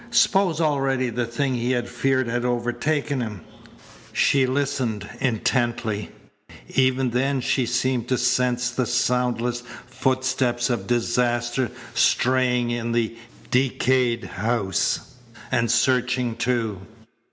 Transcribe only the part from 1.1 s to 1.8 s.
the thing he